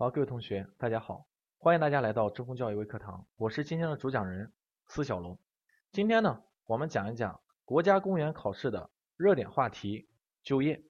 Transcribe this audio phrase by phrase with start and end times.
[0.00, 1.26] 好，各位同学，大家好，
[1.58, 4.52] 欢迎大家来到知乎教育微课堂，我是今天的主讲人
[4.86, 5.40] 司小龙。
[5.90, 10.08] 今天呢，我们讲一讲国家公务员考试的热点话题——
[10.44, 10.84] 就业。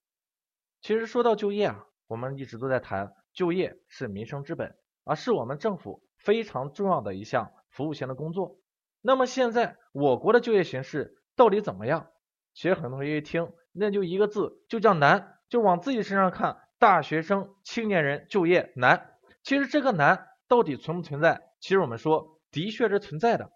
[0.82, 8.58] 其实说到就业啊，我们一直都在谈就业是民生之本，而是我们政府非常重要的一项服务型的工作。
[9.00, 12.10] 那么现在我国的就业形势到底怎么样？
[12.52, 16.60] 其实很多同学一听，那就一个字，就叫难，就往自己身上看。
[16.78, 19.10] 大学生、青年人就业难，
[19.42, 21.42] 其实这个难到底存不存在？
[21.60, 23.50] 其实我们说的确是存在的，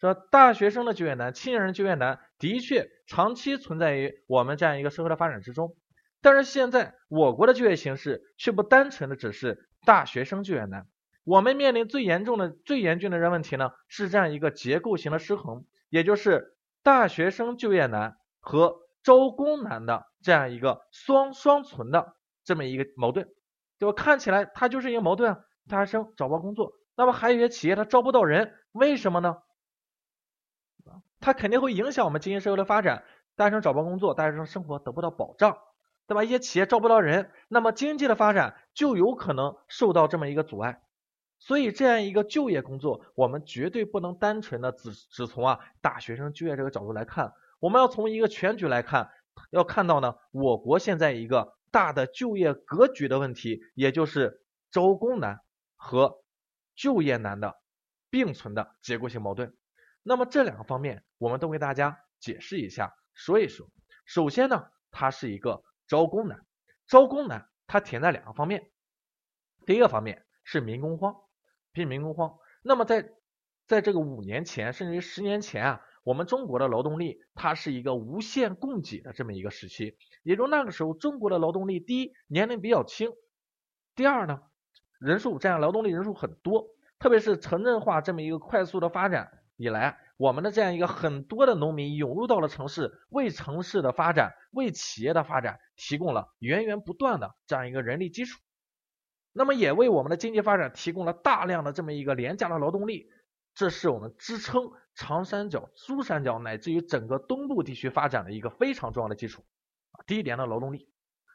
[0.00, 5.74] 说大学生的就业难、青年人就业难，的确长期存在于我们这样一个社会的发展之中。
[6.22, 10.86] 但是现在我国的就业形势却不单纯的只是大学生就业难，
[11.24, 22.14] 我们面临最严重的、最严峻的人问题呢，是这样一个结构型的失衡，也就是大学生就业难和招工难的这样一个双双存的。
[22.50, 23.28] 这么一个矛盾，
[23.78, 23.92] 对吧？
[23.92, 25.40] 看起来它就是一个矛盾啊。
[25.68, 29.36] 大学生找不到工作，那么还有一些企业它招不到人，为什么呢？
[31.20, 33.04] 它肯定会影响我们经济社会的发展。
[33.36, 35.58] 大学生找不到工作，大学生生活得不到保障，
[36.08, 36.24] 对吧？
[36.24, 40.82] 一些企业招不到人，那么经济的发展就有可能受到这么一个阻碍。
[41.38, 49.10] 所以这样一个就业工作，我们绝对不能单纯的只只从啊大学生就业这个角度来看，我们要从一个全局来看，
[49.50, 51.54] 要看到呢，我国现在一个。
[51.70, 55.40] 大的就业格局的问题，也就是招工难
[55.76, 56.22] 和
[56.74, 57.60] 就业难的
[58.10, 59.56] 并存的结构性矛盾。
[60.02, 63.68] 那么这两个方面，我们都为大家解释一下，说一说。
[64.04, 66.44] 首先呢，它是一个招工难，
[66.86, 68.70] 招工难它体现在两个方面。
[69.66, 71.14] 第一个方面是民工荒，
[71.72, 72.38] 拼民工荒。
[72.62, 73.12] 那么在
[73.66, 75.86] 在这个五年前，甚至于十年前啊。
[76.02, 83.12] 我们中国的劳动力，它是一个无限供给的这么一个时期，也就那个时候，中国的劳动力第一年龄比较轻，
[83.94, 84.40] 第二呢，
[84.98, 98.40] 人数这样劳动力人数很多，特别是城镇化这么一个快速的发展以来，我们的这样一个很多的农民涌入到了城市，为城市的发展、为企业的发展提供了源源不断的这样一个人力基础，
[99.32, 103.10] 那么也为我们的经济发展提供了大量的这么一个廉价的劳动力。
[103.52, 109.42] 这是我们支撑长三角、珠三角乃至于整个东部地区发展的一个非常重要的基础
[109.92, 110.90] 啊，第一点呢劳动力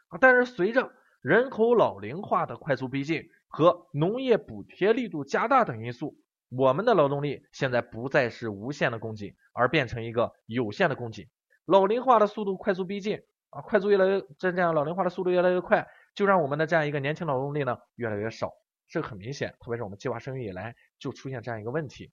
[0.09, 0.19] 啊。
[0.21, 6.15] 但是随着人口老龄化的快速逼近和农业补贴力度加大等因素，
[6.49, 11.27] 我们的劳动力现在不再是无限的供给，而变成一个有限的供给。
[11.65, 18.53] 老龄化的速度快速逼近啊，快速越来越这这样老龄化的速度越来越快，就让我们的这样一个年轻劳动力呢越来越少。
[18.87, 22.11] 这个很明显，特别是我们计划生育以来就出现这样一个问题。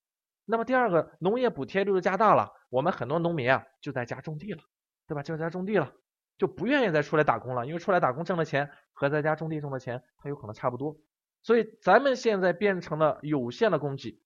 [0.53, 4.63] 那么第二个，农业补贴力度加大了，我们很多农民啊就在家种地了，
[5.07, 5.23] 对吧？
[5.23, 5.91] 就在家种地了，
[6.37, 10.99] 就不愿意再出来打工了，因为出来打工挣的钱和在家种地挣的钱，它有可能差不多。
[11.43, 14.21] 所以咱们现在变成了有限的供给，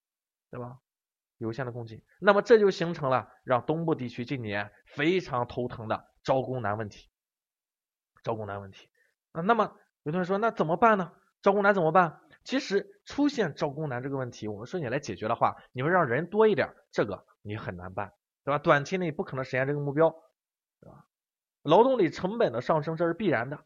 [0.50, 0.78] 对吧？
[1.38, 7.08] 有限的供给，那么这就形成了让东部地区近年非常头疼的招工难问题。
[8.24, 8.88] 招工难问题
[9.30, 11.12] 啊，那么有同学说，那怎么办呢？
[11.40, 12.20] 招工难怎么办？
[12.46, 18.12] 其实出现招工难这个问题，我们说你来解决的话，你会让人多一点，这个你很难办，
[18.44, 18.58] 对吧？
[18.58, 20.10] 短期内不可能实现这个目标，
[20.80, 21.04] 对吧？
[21.62, 23.58] 劳动力成本的上升，这是必然的，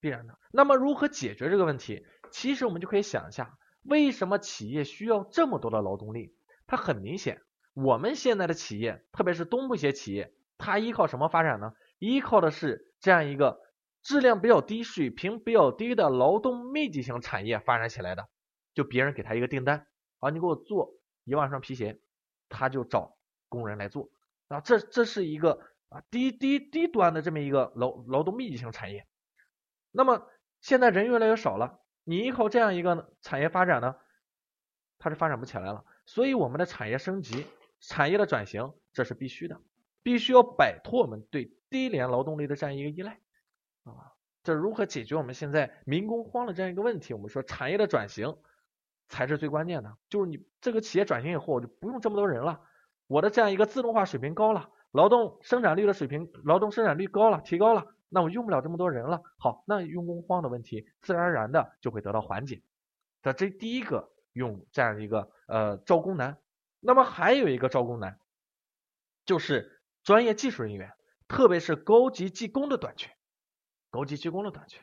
[0.00, 0.38] 必然的。
[0.50, 2.06] 那么如何解决这个问题？
[2.32, 6.34] 其实我们就可以想一下，为什么企业需要这么多的劳动力？
[6.66, 7.42] 它很明显，
[7.74, 11.74] 我们现在的企业，特别是东部一些企业，它依靠什么发展呢？
[11.98, 13.60] 依靠的是这样一个。
[14.02, 18.28] 质量比较低、水平比较低的劳动密集型产业发展起来的，
[18.74, 19.86] 就别人给他一个订单，
[20.18, 20.94] 啊，你给我做
[21.24, 22.00] 一万双皮鞋，
[22.48, 23.16] 他就找
[23.48, 24.10] 工人来做，
[24.48, 29.06] 啊，这这是一个啊低低低端的这么一个劳劳动密集型产业。
[29.90, 30.26] 那么
[30.60, 33.96] 现在人越来越少了，你依靠这样一个产业发展呢，
[34.98, 35.84] 它是发展不起来了。
[36.06, 37.46] 所以我们的产业升级、
[37.80, 39.60] 产业的转型，这是必须的，
[40.02, 43.20] 必须要摆脱我们对低廉劳动力的这样一个依赖。
[43.96, 44.12] 啊，
[44.42, 47.14] 这如何解决我们现在民工荒的这样一个问题？
[47.14, 48.36] 我们说产业的转型
[49.08, 52.60] 才是最关键的，就是你这个企业转型以后，我就不用这么多人了，
[53.06, 59.22] 我的这样一个自动化水平高了，劳动生产率的水平，劳动生产率高了，提高了，那我用不了这么多人了。
[59.38, 62.62] 好，那用工荒的问题自然而然的就会得到缓解。
[63.22, 66.38] 这这第一个用这样一个呃招工难，
[66.80, 68.18] 那么还有一个招工难，
[69.26, 70.92] 就是专业技术人员，
[71.28, 73.10] 特别是高级技工的短缺。
[73.90, 74.80] 高级技工的短缺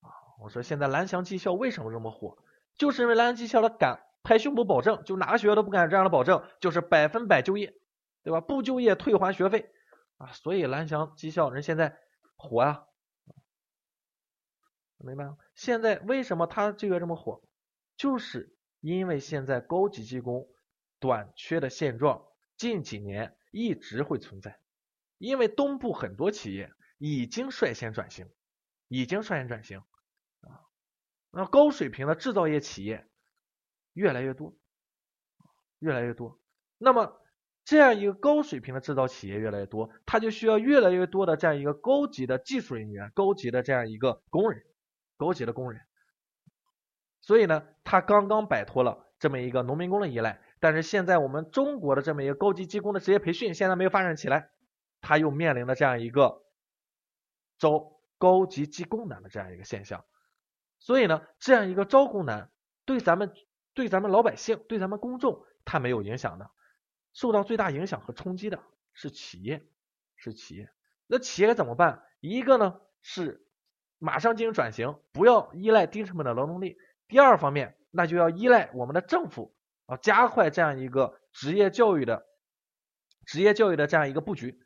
[0.00, 0.08] 啊！
[0.40, 2.38] 我说现在蓝翔技校为什么这么火？
[2.76, 7.74] 就是因为蓝翔技校的敢拍胸脯保证，就哪个学校都不敢这样的保证，就是百分百就业，
[8.22, 8.40] 对吧？
[8.40, 9.70] 不就业退还学费
[10.16, 10.32] 啊！
[10.32, 11.98] 所以蓝翔技校人现在
[12.36, 12.86] 火啊！
[14.98, 15.36] 明白吗？
[15.54, 17.42] 现在为什么他就业这么火？
[17.96, 20.48] 就是因为现在高级技工
[20.98, 22.24] 短缺的现状，
[22.56, 24.58] 近几年一直会存在。
[25.18, 28.28] 因为东部很多企业已经率先转型，
[28.88, 29.78] 已经率先转型
[30.40, 30.62] 啊，
[31.30, 33.08] 那高水平的制造业企业
[33.92, 34.56] 越来越多，
[35.78, 36.38] 越来越多。
[36.78, 37.20] 那么
[37.64, 44.62] 这样一个高水平的制造企业越来越多，它就需要越来越多的这样一个高级的技术人员、高级的这样一个工人、
[45.16, 45.80] 高级的工人。
[47.22, 54.50] 所以呢，他刚刚摆脱了这么一个农民工的依赖，但是现在我们中国的这么一个高级技工的职业培训现在没有发展起来，
[55.00, 56.42] 他又面临了这样一个
[57.56, 60.04] 招高级技工难的这样一个现象。
[60.78, 62.50] 所以呢，这样一个招工难
[62.84, 63.32] 对咱们
[63.72, 66.50] 对咱们老百姓对咱们公众他没有影响的。
[67.12, 68.60] 受到最大影响和冲击的
[68.92, 69.64] 是企业，
[70.16, 70.70] 是企业。
[71.06, 72.02] 那企业该怎么办？
[72.20, 73.46] 一个呢是
[73.98, 76.76] 马上进行转型，不要依赖低成本的劳动力；
[77.06, 79.54] 第二方面，那就要依赖我们的政府
[79.86, 82.26] 啊，加快这样一个职业教育的
[83.24, 84.60] 职业教育的这样一个布局，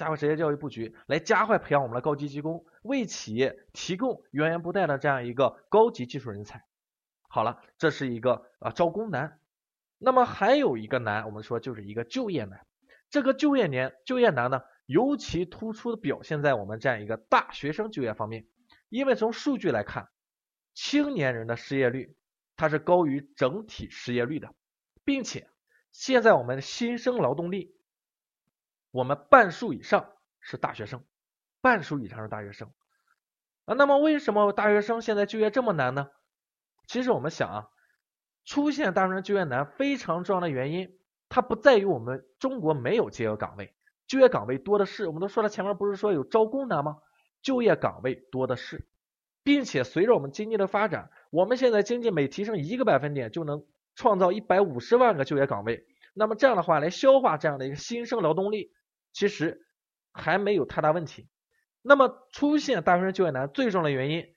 [0.00, 6.64] 加快职业教育布局，来加快培养我们的高级技工，为企业提供源源不断的这样一个高级技术人才。
[7.28, 9.38] 好了，这是一个啊招工难。
[9.98, 12.66] 那么还有一个难，我们说就是一个就业难。
[13.10, 18.46] 这个就业难，就业难呢，尤其突出的表现在我们这样一个大学生就业方面。
[18.88, 20.08] 因为从数据来看，
[20.72, 22.16] 青年人的失业率
[22.56, 24.54] 它是高于整体失业率的，
[25.04, 25.50] 并且
[25.92, 27.74] 现在我们新生劳动力，
[28.90, 31.04] 我们半数以上是大学生，
[31.60, 32.72] 半数以上是大学生
[33.64, 33.74] 啊。
[33.74, 36.10] 那么为什么大学生现在就业这么难呢？
[36.86, 37.68] 其实我们想啊。
[38.46, 40.98] 出现大学生就业难非常重要的原因，
[41.28, 43.74] 它不在于我们中国没有就业岗位，
[44.08, 45.06] 就业岗位多的是。
[45.06, 46.96] 我们都说了，前面不是说有招工难吗？
[47.42, 48.88] 就业岗位多的是，
[49.44, 53.64] 并且随着我们经济的发展，我们现在经济每提升一个百分点就能
[53.94, 55.86] 创造一百五十万个就业岗位。
[56.14, 58.72] 那么这样的话来消化这样的一个新生劳动力，
[59.12, 59.66] 其实
[60.12, 61.28] 还没有太大问题。
[61.82, 64.34] 那么出现大学生就业难最重要的原因，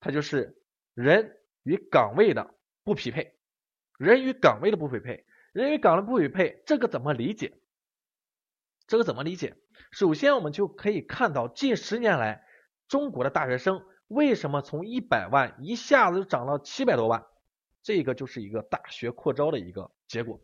[0.00, 0.56] 它就是
[0.94, 3.34] 人与岗位的不匹配。
[3.98, 5.24] 人与岗位的不匹配，
[5.54, 7.54] 人与岗位不匹配，这个怎么理解？
[8.86, 9.56] 这个怎么理解？
[9.90, 12.44] 首先，我们就可以看到近十年来
[12.88, 17.24] 中国的大学生为什么从一百万一下子就涨到七百多万，
[17.82, 20.42] 这个就是一个大学扩招的一个结果。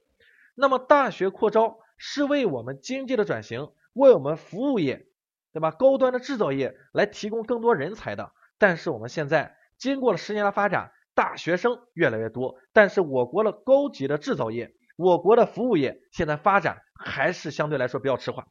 [0.54, 5.06] 那么，大学扩招是为我们经济的转型，为我们服务业，
[5.52, 5.70] 对吧？
[5.70, 8.32] 高端的制造业来提供更多人才的。
[8.58, 10.92] 但是，我们现在经过了十年的发展。
[11.14, 18.46] 大学生越来越多，但是我国的高级的制造业，我国的服务业现在发展还是相对来说比较迟缓，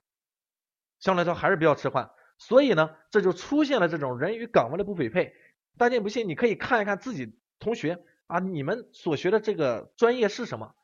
[0.99, 5.33] 相对来说还是比较迟缓，所以呢，这就出现了这种人与岗位的不匹配。
[5.79, 10.75] 大家不信，你可以看一看自己同学啊，你们所学的这个专业是什么？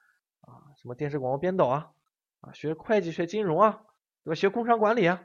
[0.87, 1.91] 什么电视广播编导啊？
[2.39, 3.83] 啊，学会计学金融啊？
[4.23, 4.35] 对吧？
[4.35, 5.21] 学工商管理啊？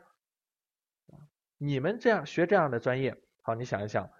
[1.56, 4.11] 你们这样学这样的专业，好，你想一想。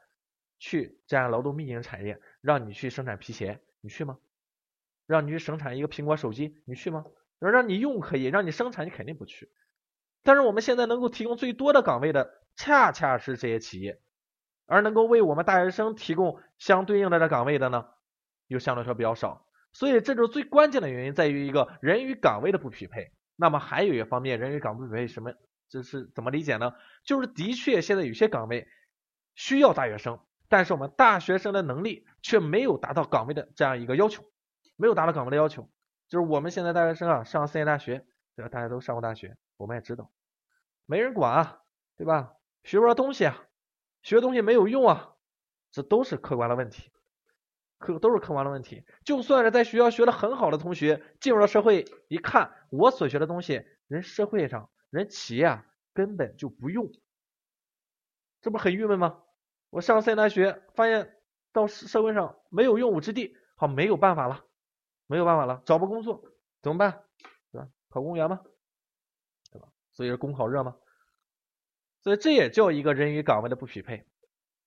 [0.61, 4.19] 去这样劳动密集型产业，让你去生产皮鞋，你去吗？
[5.07, 7.05] 让你去生产一个苹果手机，你去吗？
[7.41, 9.51] 让你用可以，让你生产你肯定不去。
[10.23, 14.01] 但是我们现在能够提供最多的岗位的，恰恰是这些企业，
[14.67, 17.89] 而能够为我们大学生提供相对应的这岗位的呢，
[18.47, 19.45] 又相对来说比较少。
[19.73, 23.13] 所以这就是最关键的原因，在于一个人与岗位的不匹配。
[23.37, 25.33] 那么还有一方面，人与岗位不匹配什么？
[25.69, 26.75] 这是怎么理解呢？
[27.05, 28.69] 就是的确现在有些岗位
[29.35, 30.21] 需要大学生。
[30.49, 34.23] 但是我们大学生的能力却没有达到岗位的这样一个要求，
[34.77, 35.71] 没有达到岗位的要求，
[36.11, 38.05] 就是我们现在大学生啊，上四年大学，
[38.37, 38.51] 对吧？
[38.51, 40.11] 大家都上过大学，我们也知道，
[40.85, 41.63] 没人管啊，
[41.97, 42.35] 对吧？
[42.65, 43.43] 学不着东西啊，
[44.03, 45.15] 学东西没有用啊，
[45.71, 46.91] 这都是客观的问题，
[47.83, 48.85] 客都是客观的问题。
[49.05, 56.91] 就算是在学校学的很好的同学，进入了社会一看，我所学的东西，人社会上人企业啊根本就不用，
[58.41, 59.23] 这不很郁闷吗？
[59.69, 61.17] 我上三大学，发现
[61.53, 64.45] 到社会上没有用武之地，好没有办法了，
[65.07, 66.23] 没有办法了，找不工作
[66.63, 67.05] 怎么办？
[67.51, 67.69] 对吧？
[67.89, 68.41] 考公务员吗？
[69.51, 69.69] 对吧？
[69.91, 70.77] 所以是公考热吗？
[72.03, 74.05] 所以这也叫一个人与岗位的不匹配，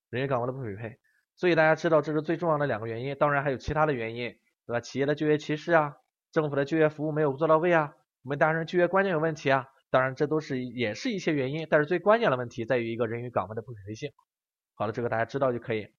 [0.09, 0.99] 人与岗位的不匹配。
[1.35, 4.79] 所以大家知道这是最重要的两个原因，当然还有其他的原因，对吧？
[4.79, 5.95] 企业的就业歧视啊，
[6.31, 14.11] 政府的就业服务没有做到位啊，我们大学生就业观念有问题啊，当然这都是也是一些原因，但是最关键的问题在于一个人与岗位的不匹配性。
[14.75, 15.89] 好了，这个大家知道就可以。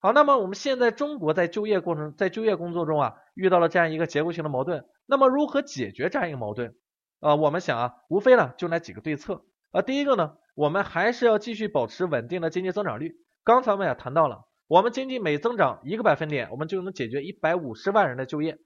[0.00, 4.84] 好，那么我们现在中国在就业过程，在就业工作中啊，遇到了这样一个结构性的矛盾。
[5.06, 6.76] 那么如何解决这样一个矛盾？
[7.20, 9.44] 啊，我们想啊，无非呢就那几个对策。
[9.72, 18.58] 啊，第一个呢，我们还是要继续保持稳定的经济增长率，刚才我们也谈到了，我们经济每增长一个百分点，我们就能解决一百五十万人的就业，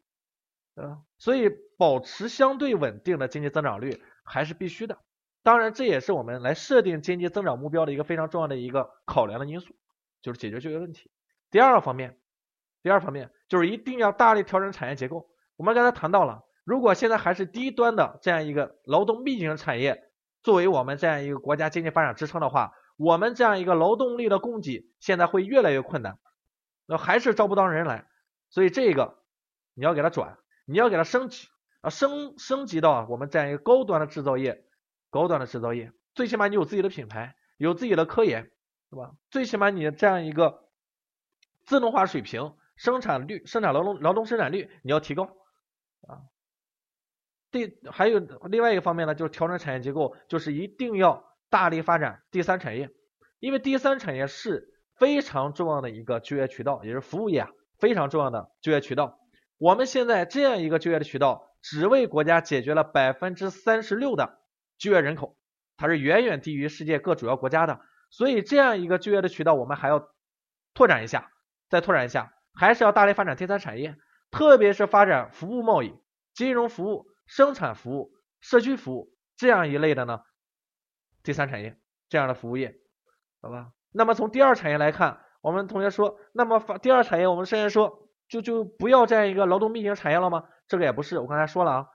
[0.74, 0.98] 对吧？
[1.16, 4.98] 所以保持相对稳定的经济增长率还是必须的。
[5.44, 9.74] 当然，这也是我们来设定经济增长目标的一个非常重要的一个考量的因素，
[10.20, 11.10] 就是解决就业问题。
[11.50, 12.18] 第二个方面，
[12.82, 15.30] 第二方面就是一定要大力调整产业结构。
[15.56, 20.02] 我们刚才谈到了，如果现在还是低端的这样一个劳动密集型产业
[20.42, 26.20] 作为我们这样一个国家经济发展支撑的话，我们这样一个劳动力的供给现在会越来越困难，
[26.86, 28.06] 那还是招不到人来，
[28.48, 29.18] 所以这个
[29.74, 31.48] 你要给它转，你要给它升级
[31.80, 34.64] 啊，升升级到我们这样一个高端的制造业，
[35.10, 38.52] 高端的制造业，最起码你有自己的品牌，有自己的科研，
[38.88, 39.16] 是吧？
[39.30, 40.68] 最起码你这样一个
[41.64, 45.24] 自动化水平、生产率、生产劳动劳动生产率你要提高。
[46.06, 46.22] 啊，
[47.50, 52.88] 第还有另外一个方面呢，就是调整产业结构，就是一定要大力发展第三产业，
[53.38, 59.18] 因为第三产业是非常重要的一个就业渠道，也是服务业啊非常重要的就业渠道。
[59.58, 64.40] 我们现在这样一个就业的渠道，只为国家解决了百分之三十六的
[64.78, 65.36] 就业人口，
[65.76, 67.80] 它是远远低于世界各主要国家的。
[68.10, 70.08] 所以这样一个就业的渠道，我们还要
[70.72, 71.30] 拓展一下，
[71.68, 73.94] 再拓展一下，还是要大力发展第三产业。
[74.30, 75.92] 特别是发展服务贸易、
[76.32, 80.22] 金融服务、生产服务、社区服务这样一类的呢，
[81.22, 82.74] 第三产业这样的服务业，
[83.40, 83.72] 好吧？
[83.92, 90.48] 那么从第二产业来看，我们同学说，那么发第二产业，我们现在说就就不要这样一个劳动密集型产业了吗？
[90.68, 91.88] 这个也不是，我刚才说了啊，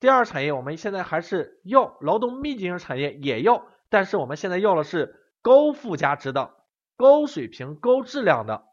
[0.00, 6.54] 第二产业我们现在还是要劳动密集型产业也要，但是我们现在要的是高附加值的、
[6.96, 8.64] 高水平、高质量的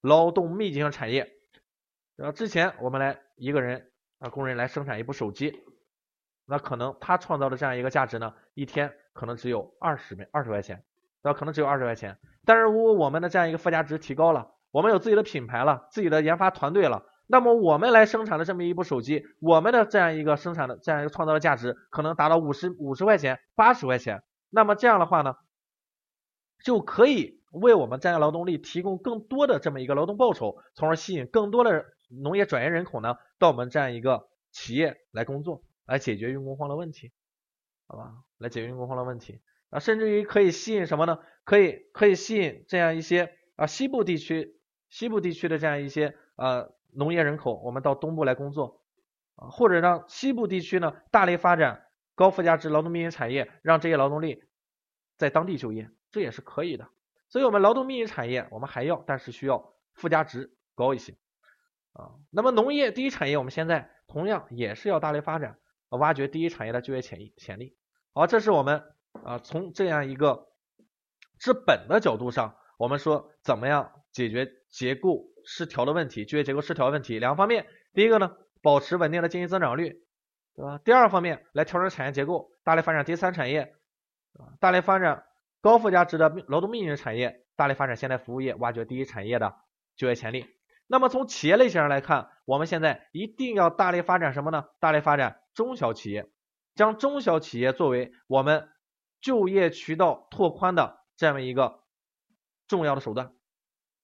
[0.00, 1.32] 劳动密集型产业。
[2.14, 5.58] 然后之前我们来一个人啊，工人来生产一部手机，
[6.46, 10.84] 那可能他创造的这样一个价值呢，一天可能只有二十美二十块钱，
[11.22, 12.18] 那可能只有二十块钱。
[12.44, 24.22] 但是如果我们的这样一个附加值提高了，我们有自己的品牌了，自己的研发团队了，那么我们来生产的这么一部手机，我们的这样一个生产的这样一个创造的价值可能达到五十五十块钱、八十块钱。
[24.50, 25.34] 那么这样的话呢，
[26.62, 31.84] 就可以为我们这样劳动力提供更多的这么一个劳动报酬，从而吸引更多的。
[32.08, 37.12] 农业转业人口呢，到我们这样一个企业来工作，来解决用工荒的问题，
[37.86, 38.12] 好吧？
[38.38, 39.40] 来解决用工荒的问题
[39.70, 41.18] 啊，甚至于可以吸引什么呢？
[41.44, 44.58] 可以可以吸引这样一些啊西部地区
[44.90, 48.82] 西部地区的这样一些呃农业人口，我们到东部来工作
[49.36, 54.42] 啊，或者让西部地区呢大力发展高附加值劳动密集产业，让这些劳动力
[55.16, 56.88] 在当地就业，这也是可以的。
[57.28, 61.16] 所以，我们劳动密集产业我们还要，但是需要附加值高一些。
[61.92, 65.58] 啊，那么农业第一产业，我们现在同样也是要大力发展，
[65.96, 67.76] 挖掘第一产业的就业潜潜力。
[68.12, 68.82] 好，这是我们
[69.24, 70.46] 啊从这样一个
[71.38, 77.18] 治本的角度上，我们说怎么样解决结构失调的问题，就业结构失调问题。
[77.18, 80.02] 两个方面，第一个呢，保持稳定的经济增长率，
[80.54, 80.78] 对吧？
[80.78, 83.74] 第二方面来调整产业结构，大力发展第三产业，
[84.34, 85.24] 啊，大力发展
[85.60, 89.54] 高附加值的劳动密集产业，大力发展现代服务业，挖掘第一产业的
[89.96, 90.46] 就业潜力。
[90.86, 94.66] 那么从企业类型上来看，我们现在一定要大力发展什么呢？
[94.78, 96.30] 大力发展中小企业，
[96.76, 98.68] 将中小企业作为我们
[99.20, 101.82] 就业渠道拓宽的这么一个
[102.68, 103.32] 重要的手段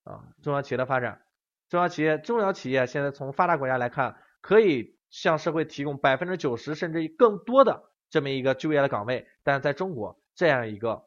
[0.02, 0.24] 啊。
[0.42, 1.24] 中小企业的发展，
[1.68, 11.06] 中小企业中小企业现在从发达国家来看，可以向社会提供百分之九十甚至更多的这么一个就业的岗位，但是在中国这样一个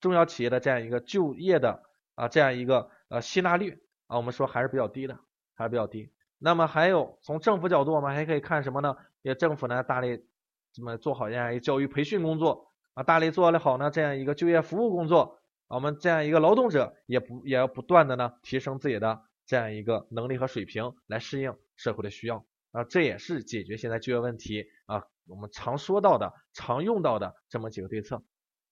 [0.00, 1.82] 中小企业的这样一个就业的
[2.14, 3.82] 啊这样一个呃吸纳率。
[4.06, 5.18] 啊，我们说还是比较低的，
[5.56, 6.12] 还是比较低。
[6.38, 8.96] 那么还有从政府角度，我们还可以看什么呢？
[9.22, 10.24] 也政府呢大力
[10.72, 15.38] 这么做好这样一个教育培训工作啊，大力做了好呢这样一个就业服务工作。
[15.68, 28.22] 我们这样一个劳动者也不也要不断的呢提升自己的这样一个能力和水平，来适应社会的需要啊，这也是解决现在就业问题啊我们常说到的、常用到的这么几个对策，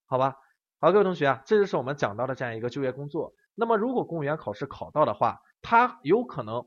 [0.05, 0.35] 好吧？
[0.79, 3.33] 好，各位同学啊，这就是我们讲到的这样一个就业工作。
[3.55, 6.65] 那么，如果公务员考试考到的话，它有可能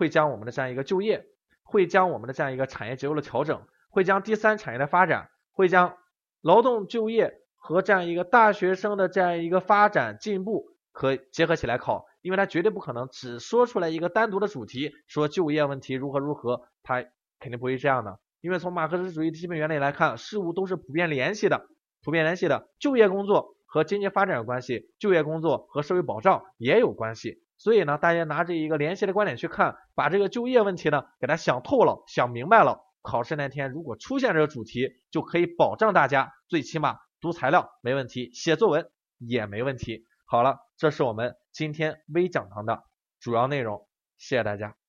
[0.00, 1.26] 会将我们的这样一个就业，
[1.62, 5.98] 会将我们的这样一个产业结构的调整，会将第三产业的发展，会将
[6.40, 17.04] 劳动就业和这样一个大学生的这样一个发展进步可结合起来考，因为它绝对不可能只说出来一个单独的主题，说就业问题如何如何，它
[17.38, 18.18] 肯定不会这样的。
[18.40, 21.66] 因为从马克思主义基本原理来看，事物都是普遍联系的，
[22.02, 23.54] 普遍联系的就业工作。
[23.72, 40.06] 和经济发展有关系，就业工作和社会保障也有关系，所以呢，大家拿着一个联系的观点去看，把这个就业问题呢给它想透了、想明白了，考试那天如果出现这个主题，就可以保障大家最起码读材料没问题，写作文也没问题。
[40.24, 42.82] 好了，这是我们今天微讲堂的
[43.20, 43.86] 主要内容，
[44.16, 44.79] 谢谢大家。